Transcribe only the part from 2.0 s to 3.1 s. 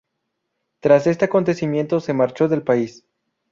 marchó del país.